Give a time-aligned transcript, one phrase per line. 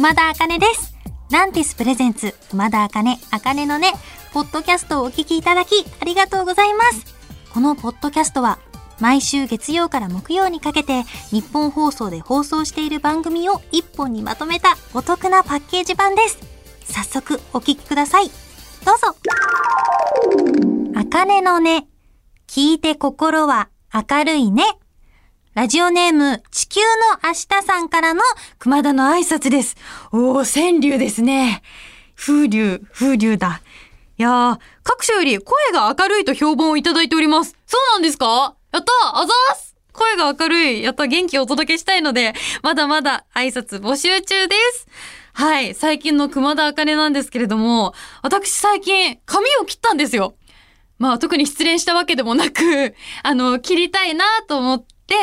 [0.00, 0.94] 熊田茜です。
[1.30, 3.92] ランティスプレゼンツ、熊田茜、茜のね、
[4.32, 7.04] ポッドキャストをお聞きいただき、ありがとうございます。
[7.52, 8.58] このポッドキャストは、
[8.98, 16.38] 毎週月曜から木曜にかけて、日本放送で放送している番組を一本にまとめたお得なパッケージ版です。
[16.84, 18.30] 早速、お聞きください。
[18.86, 19.14] どうぞ。
[20.94, 21.88] 茜のね、
[22.48, 24.64] 聞いて心は明るいね。
[25.60, 26.86] ラジオネーム、地球の
[27.22, 28.22] 明日さんからの
[28.58, 29.76] 熊田の挨拶です。
[30.10, 31.62] おー、川柳ですね。
[32.16, 33.60] 風流、風流だ。
[34.16, 37.54] いやー、各所より声が明るいと評判をいただいております。
[37.66, 38.56] そうなんですか？
[38.72, 40.82] やったあざーす声が明るい。
[40.82, 42.32] やった元気をお届けしたいので、
[42.62, 44.86] まだまだ挨拶募集中です。
[45.34, 47.92] はい、最近の熊田茜なんですけれども、
[48.22, 50.36] 私最近髪を切ったんですよ。
[50.98, 55.16] まあ特に失恋したわけでもなく、あの、切りたいなと思って、で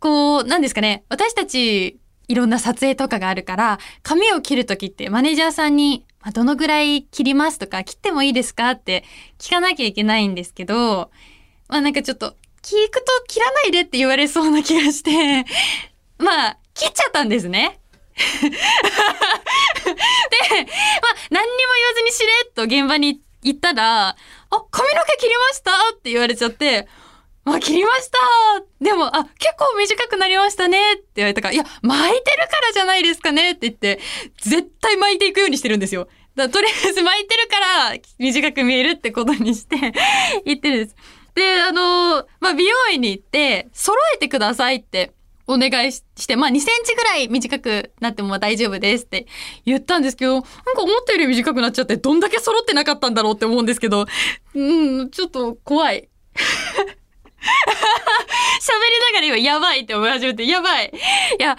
[0.00, 1.98] こう、なんですかね、私たち、
[2.28, 9.04] いろんな撮影とかがあるから、髪を切るときってマネージャーさんに、まあ、どのぐらい切りますとか、切ってもいいですかって
[9.38, 11.10] 聞かなきゃいけないんですけど、
[11.68, 15.46] まあなんかちょっと、聞くと切らないでって言われそうな気がして、
[16.18, 17.78] まあ、切っちゃったんですね。
[18.18, 18.66] で、まあ、
[21.30, 24.16] 何にも言わずにしれっと現場に行ったら、あ、
[24.70, 26.88] 髪の毛切りましたって言われちゃって、
[27.54, 28.18] あ、切りました
[28.80, 34.00] でも、あ、結構短くなりましたねって言われたから、いや、巻いてるからじゃないですかねって言って、
[34.40, 36.08] 絶対巻いていくようにしてるんですよ。
[36.38, 39.76] だとりあえず 巻いてるから短く見えるってことにして
[40.46, 40.96] 言ってるんです。
[41.34, 45.12] で、あのまあ、美容院に行って、揃えてくださいって
[45.46, 49.26] お願いして、まあ、2センチぐらい短くなっても大丈夫ですって
[49.64, 54.06] 言ったんですけど、なんか思ったより短くなっちゃって、どんだけ揃ってなかったんだろうって思うんですけど、
[54.54, 56.08] うん、ちょっと怖い。
[58.60, 60.92] 喋りながら今、やばいって思い始めて、やばい。
[61.38, 61.56] いや、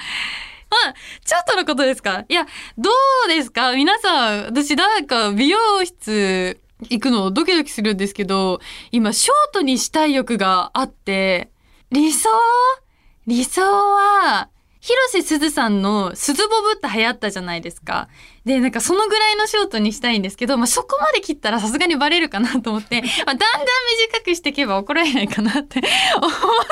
[0.70, 0.94] まあ、
[1.26, 2.26] ちょっとのことですか？
[2.30, 2.46] いや、
[2.78, 2.92] ど
[3.26, 3.74] うですか？
[3.74, 8.60] 皆さん、私なんか美容室行くのドキドキするんですけど、
[8.92, 11.50] 今、ショートにしたい欲があって、
[11.92, 12.30] 理想？
[13.26, 14.50] 理想は、
[14.82, 18.08] 広瀬すずさんの鈴ボブって流行ったじゃないですか。
[18.46, 23.60] で、なんかそのぐらいのショートにしたいんですけど、まあ、そこまで切ったらさすがにバレるかなと思って、 まあ、だんだん
[24.10, 25.82] 短くしていけば怒られないかなって
[26.16, 26.32] 思っ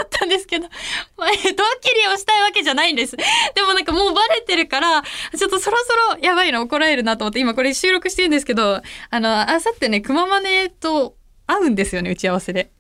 [0.09, 0.69] たんですけど、
[1.17, 1.35] まあ、ドッ
[1.81, 3.17] キリをしたいわけじゃないんです。
[3.17, 5.03] でもなんかもうバレてるから、
[5.37, 11.15] ちょっとそろそろやばいな、怒られるなと思って、今これ収録してるんですけど、あの、あさってね、熊マネと
[11.45, 12.71] 会うんですよね、打ち合わせで。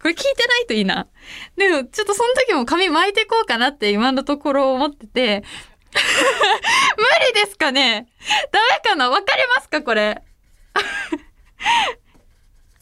[0.00, 1.08] これ聞いてないといいな。
[1.56, 5.44] でも、ちょっとその時も髪巻いてこうかなって今のところ思ってて、
[6.96, 7.02] 無
[7.34, 8.06] 理ですかね
[8.52, 9.08] ダメかな？
[9.08, 9.82] わかりますか？
[9.82, 10.22] これ。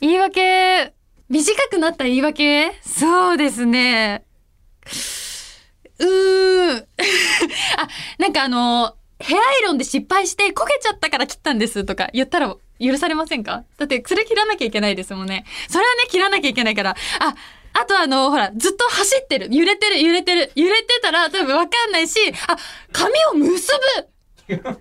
[0.00, 0.93] 言い訳、
[1.28, 2.72] 短くなった言い訳？
[2.82, 4.25] そうですね。
[5.98, 6.76] うーん。
[7.78, 7.88] あ、
[8.19, 13.64] なんかあの、ヘアアイロンで失敗して焦げちゃったから切ったんですとか言ったら許されませんか？
[13.78, 15.44] だってそれ切らなきゃいけないですもんね。
[15.68, 16.96] それはね、切らなきゃいけないから。
[17.20, 17.34] あ、
[17.72, 19.48] あとあの、ほら、ずっと走ってる。
[19.50, 20.52] 揺れてる、揺れてる。
[20.54, 22.18] 揺れてたら多分わかんないし、
[22.48, 22.56] あ、
[22.92, 23.72] 髪を結
[24.48, 24.78] ぶ結んだら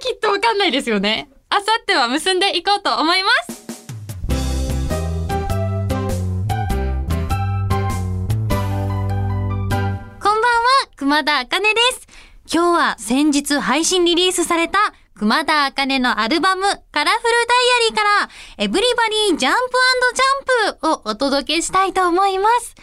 [0.00, 1.30] きっとわかんないですよね。
[1.48, 3.66] あさっては結んでいこうと思います。
[10.20, 12.06] こんばんは、熊田茜です。
[12.52, 14.78] 今日は先日配信リリースされた
[15.18, 16.62] 熊田茜のアルバム
[16.92, 18.28] カラフルダイアリーから
[18.58, 19.72] エブリバディジャンプ
[20.14, 22.74] ジャンプをお届けしたいと思います。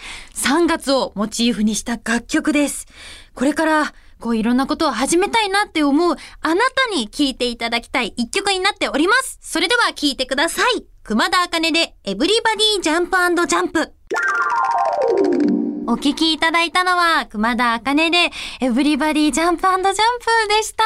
[0.47, 2.87] 3月をモチーフにした楽曲です。
[3.35, 9.37] これからこういろんなことを始めたいなって思うあなたに聴いていただきたい一曲になっております。
[9.39, 10.87] それでは聴いてください。
[11.03, 15.52] 熊田茜でエブリバディジャンプジャンプ。
[15.85, 19.91] お聞きいただいたのは、熊田茜で、エブリバディジャンプジャンプ
[20.47, 20.83] でした。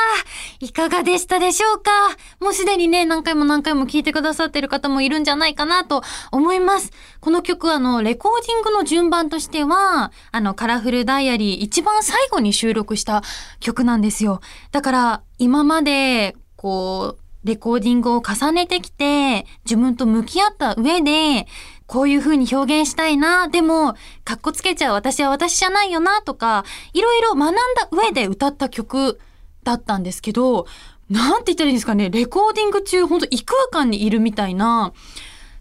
[0.59, 1.91] いかがでしたでしょうか？
[2.39, 6.91] もうすでにね、何回も何回も聞いてくださってる方もいるんじゃないかなと思います。
[7.19, 13.21] この曲、あの、レコーディングの順番としては、あの、カラフルダイアリー一番最後に収録した
[13.59, 14.41] 曲なんですよ。
[14.71, 21.47] だから、今まで、こう、レコーディングを重ねてきて、自分と向き合った上で、
[21.88, 27.62] こういう風に表現したいな、でも、かっこつけちゃう私は私じゃないよな、とか、いろいろ学んだ
[27.92, 29.19] 上で歌った曲
[29.63, 30.68] だったんですけど、
[31.10, 34.92] なんて言ったらいいんですかね、レコーディング中、ほんと異空間にいるみたいな、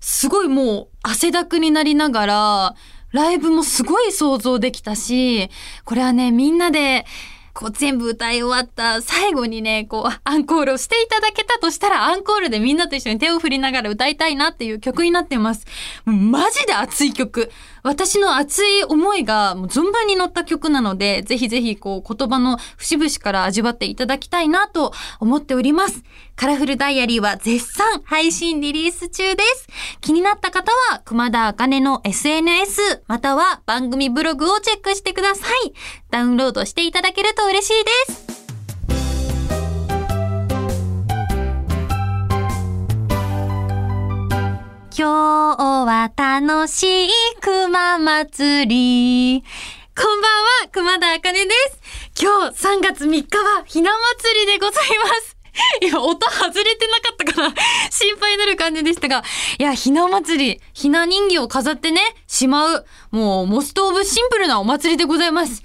[0.00, 2.75] すごいもう汗だくになりながら、
[3.12, 5.49] ライブもすごい想像できたし、
[5.84, 7.06] これはね、みんなで、
[7.56, 15.66] こう全部歌い終わった最後にね、こうアンコールをしていただけたとしたらアンコールでみんなと一緒に手を振りながら歌いたいなっていう曲になってます。
[16.04, 17.50] マジで熱い曲。
[17.86, 26.02] 私の熱い思いがもう存分に乗った曲なので、ぜひぜひこう言葉の節々から味わっていただきたいなと思っております。
[26.34, 29.68] カラフルダイアリーは絶賛配信リリース中です。
[30.00, 35.72] 気になった方は、熊田茜の SNS、または番組ブログをチェックしてください。
[36.10, 38.35] ダウンロードしていただけると嬉しいです。
[44.98, 47.10] 今日は楽しい
[47.43, 49.44] 熊祭り。
[49.94, 51.50] こんばんは、熊田茜で
[52.14, 52.22] す。
[52.25, 55.37] 今日3月3日はひな祭りでございます。
[55.82, 57.54] いや、音外れてなかったから
[57.93, 59.22] 心配になる感じでしたが。
[59.58, 62.87] いや、ひな祭り、ひな人形を飾ってね、しまう。
[63.10, 65.62] もう、モストオブシンプルなお祭りでございます。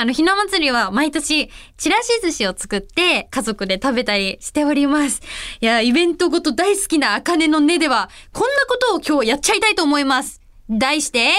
[0.00, 5.20] あの、ひな祭りは毎年、ちらし寿司を作って家族で食べたりしております。
[5.60, 10.40] いや、イベントごと大好きな茜の根では、こんなことを今日やっちゃいたいと思います。
[10.70, 11.34] 題して、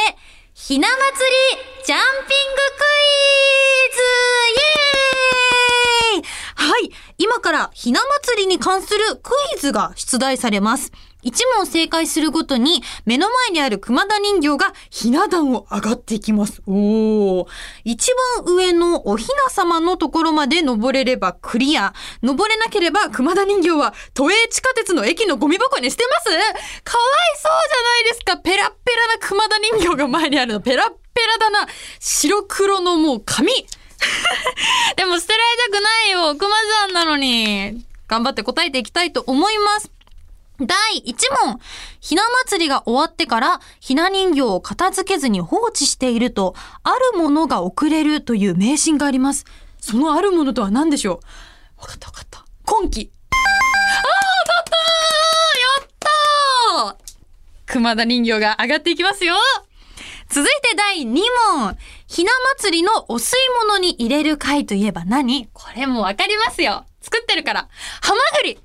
[0.53, 4.01] ひな祭りジャンピングクイズ
[4.51, 4.67] イ
[6.17, 6.23] エーイ
[6.53, 6.91] はい。
[7.17, 10.91] 今からひな祭りに関するクイズが出題されます。
[11.21, 16.61] 一問正解するごとに、目の前にある熊田人形がひな壇を上がっていきます。
[16.67, 17.47] おー。
[17.83, 18.11] 一
[18.43, 21.93] 番上のおひな様のところまで登れればクリア。
[22.23, 26.45] 登れなければ熊田人形は都営地下鉄の駅のゴミ箱に捨てますかわい
[27.37, 28.37] そうじゃないですか。
[28.37, 30.61] ペラッペラな熊田人形が前にあるの。
[30.61, 31.67] ペラッペラだな。
[31.99, 33.51] 白黒のもう紙。
[34.95, 36.35] でも捨てられたくないよ。
[36.35, 37.85] 熊さんなのに。
[38.07, 40.00] 頑張って答えていきたいと思います。
[40.65, 41.15] 第1
[41.45, 41.59] 問。
[41.99, 49.45] ひな祭りが終わってから、ひな人形を片付けずに放置していると、あるものが送れるという迷信があります。
[49.79, 51.21] そのあるものとは何でしょ
[51.77, 51.81] う？
[51.81, 52.45] わかったわかった。
[52.65, 53.11] 今季。
[53.31, 54.09] ああ
[54.45, 54.71] 当たった
[56.85, 56.97] やっ
[57.65, 59.35] た熊田人形が上がっていきますよ
[60.29, 61.05] 続いて第2
[61.57, 61.77] 問。
[62.07, 65.47] ひな祭りのお吸い物に入れる貝といえば何？
[65.53, 66.85] これもわかりますよ。
[67.01, 67.67] 作ってるから。
[68.01, 68.59] ハマグリ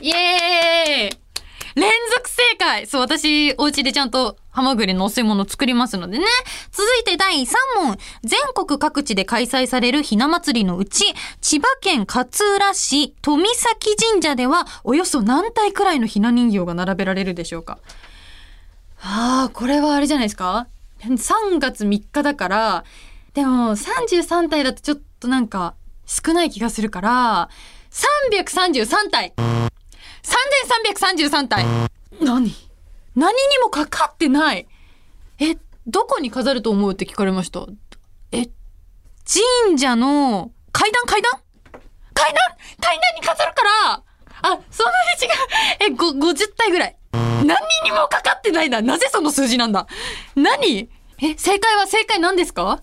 [0.00, 1.20] イエーイ
[1.76, 6.24] 連続正解そう、私、お家でちゃんとハマグリのお吸い物作りますのでね。
[6.72, 7.96] 続いて第3問。
[8.22, 11.04] 全国各地で開催されるひな祭りのうち、
[11.40, 12.26] 千葉県勝
[12.56, 17.78] 浦市富崎神社では、およそ何体くらいのひな人形が並べられるでしょうか
[19.00, 20.66] ああ、これはあれじゃないですか
[21.04, 22.84] ?3 月3日だから、
[23.34, 25.74] でも33体だとちょっとなんか
[26.04, 27.48] 少ない気がするから、
[27.90, 29.32] 333体
[30.22, 31.64] 3333体。
[32.20, 32.54] 何？
[33.16, 34.66] 何にもかかってない。
[35.38, 35.56] え、
[35.86, 37.66] どこに飾ると思うって聞かれました？
[38.32, 38.48] え、
[39.66, 41.32] 神社の階段階段？
[42.14, 42.56] 階段？
[42.80, 44.02] 階段に飾るから
[44.42, 44.92] あ、そんな
[45.88, 45.92] に違う。
[45.92, 46.96] え、ご、50体ぐらい。
[47.12, 48.80] 何にもかかってないな。
[48.80, 49.86] なぜその数字なんだ？
[50.36, 50.88] 何？
[51.22, 52.80] え、正解は正解何ですか？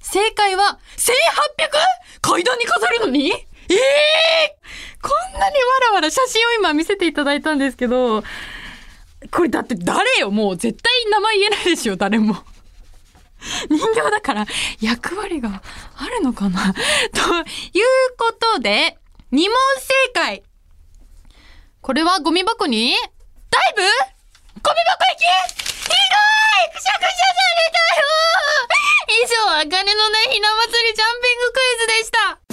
[0.00, 1.08] 正解は 1800?
[2.20, 3.32] 階段に飾るのに？
[3.70, 8.22] ええー、こんなにわらわら写真を今見せていただいたんですけど、
[9.30, 10.30] これだって誰よ？
[10.30, 12.36] もう絶対名前言えないでしょ、誰も。
[13.70, 14.46] 人形だから
[14.80, 15.62] 役割が
[15.96, 16.74] あるのかな？
[17.14, 17.20] と
[17.78, 17.86] いう
[18.18, 18.98] ことで、
[19.32, 20.42] 2問正解。
[21.80, 22.94] これはゴミ箱に
[23.50, 23.82] ダイブ？
[23.82, 25.22] ゴミ箱行き？
[25.22, 28.08] ひどいくしゃくしゃされたよ
[29.08, 32.47] 以上、あかねのねひな祭りジャンピングクイズでした。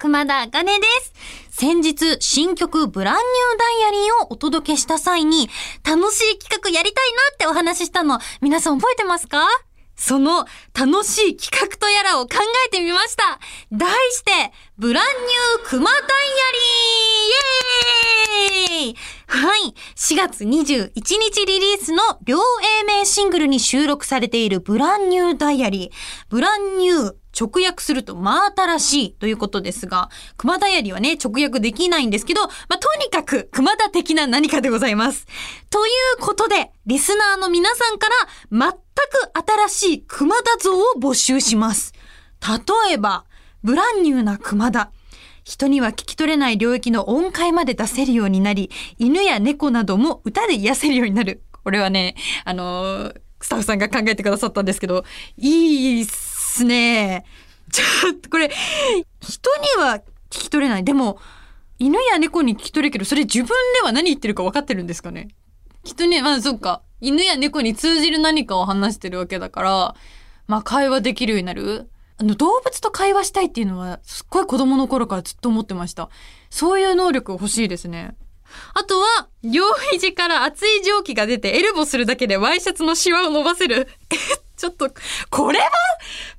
[0.00, 1.12] 熊田茜です。
[1.50, 5.50] 先日、新曲ブランニューダイアリーをお届けした際に、
[5.86, 9.46] 楽しい企画やりたいなってお話ししたの、皆さん覚えてますか？
[9.96, 13.38] その楽しい企画とやらを考えてみました。
[13.70, 14.32] 題して、
[14.78, 16.06] ブランニュー熊ダイア
[18.48, 18.49] リーイ
[19.26, 19.74] はい。
[19.96, 26.26] 4月21日リリースの両 A 名シングルに収録されているブランニューダイアリー。
[26.28, 35.26] ブランニュー直訳すると真新しいということですが、熊田やりはね、直訳できないんですけど、まあ、とにかく熊田的な何かでございます。
[35.70, 38.14] ということで、リスナーの皆さんから
[38.50, 38.78] 全く
[39.68, 41.92] 新しい熊田像を募集します。
[42.42, 43.24] 例えば、
[43.62, 44.90] ブランニューな熊田。
[45.50, 51.42] 人には聞き取れない領域の音階まで出せるようになり、犬や猫なども歌で癒せるようになる。
[51.64, 52.14] これはね、
[52.44, 55.04] あのー、スタッフさんが考えてくださったんですけど、
[55.36, 57.24] いいっすね。
[57.72, 58.48] ちょっとこれ、
[59.20, 59.98] 人には
[60.30, 60.84] 聞き取れない。
[60.84, 61.18] でも、
[61.80, 65.30] 犬や猫に聞き取れるけど、それ自分では何言ってるか分かってるんですかね
[65.82, 66.82] きっとね、まあそっか。
[67.00, 69.94] 犬や猫に通じる何かを話してるわけだから、
[70.46, 71.90] まあ会話できるようになる。
[72.20, 76.10] あの動物と会話したいっていうのはすっごい子供の頃からずっと思ってました。
[76.50, 78.14] そういう能力欲しいですね。
[78.74, 79.62] あとは、両
[79.92, 83.88] 肘から熱い蒸気が出てエルボするだけでワイシャツのシワを伸ばせる。
[84.12, 84.16] え、
[84.56, 84.90] ちょっと、
[85.30, 85.70] これは？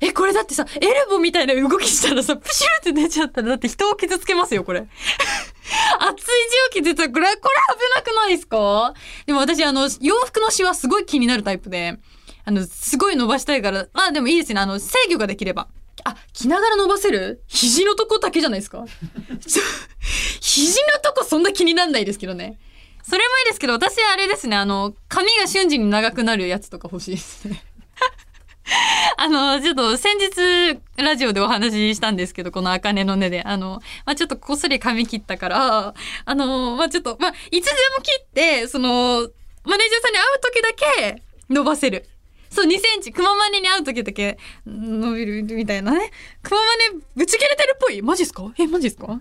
[0.01, 4.81] え、これだってさ、エルボみたいな動きしたらさ、プシューって出ちゃったら、だって人を傷つけますよ、これ。
[5.99, 6.25] 熱い
[6.73, 8.93] 蒸気出たら、これ、これ危なくないですか？
[9.25, 11.97] でも私、あの、洋服のシワすごい気になるタイプで、
[12.45, 15.67] あの、すごい伸ばしたいから、まあでもいいですね、あの、制御ができれば。
[16.03, 17.43] あ、着ながら伸ばせる？
[17.47, 18.85] 肘のとこだけじゃないですか？
[20.41, 22.59] 肘のとこそんな気になんないですけどね。
[23.03, 27.63] それもいいですけど、私あれですね、あの、髪が瞬時に長くなるやつとか欲しいですね。
[29.17, 35.93] あの、ちょっと先日ラジオでお話ししたんですけど、この茜の根で、あの、まあ、ちょっとこっそり髪切ったから、
[36.25, 42.07] あの、まあ、ちょっと、まあ、いつでも切って、その、マネージャーさんに会う時だけ伸ばせる。
[42.51, 43.11] そう、2センチ。
[43.13, 46.11] 熊マネに会う時だけ伸びるみたいなね。
[46.43, 48.01] 熊マネ、ぶち切れてるっぽい？
[48.01, 48.51] マジっすか？
[48.59, 49.19] え、マジっすか？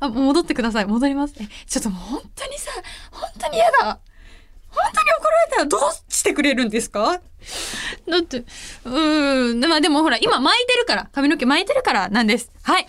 [0.00, 0.86] あ、戻ってください。
[0.86, 1.34] 戻ります。
[1.38, 2.72] え、ちょっともう本当にさ、
[3.10, 4.00] 本当に嫌だ。
[4.68, 5.80] 本当に怒られたらどう
[6.12, 7.20] してくれるんですか？
[8.08, 9.60] だって、うーん。
[9.60, 12.50] まあでもほら、今巻いてるから、髪の毛巻いてるからなんです。
[12.62, 12.86] はい。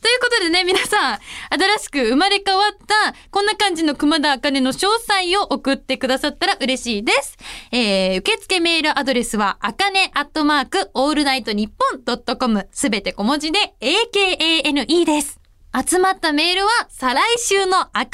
[0.00, 1.18] ということでね、皆さん、
[1.50, 7.36] 新しく生まれ変わった、こんな感じの熊田茜の詳細を送ってくださったら嬉しいです。
[7.72, 15.40] えー、受付メールアドレスは、あかねアットマーク、オールナイトニッポンドットコム、すべて小文字で、AKANE です。
[15.86, 18.08] 集まったメールは、再来週のあかね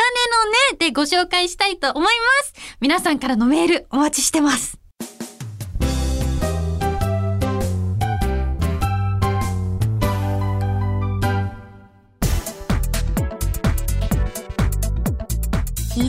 [0.70, 2.10] のねでご紹介したいと思いま
[2.44, 2.54] す。
[2.80, 4.83] 皆さんからのメールお待ちしてます。